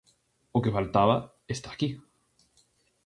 [0.57, 1.15] O que faltaba
[1.55, 1.89] está aquí.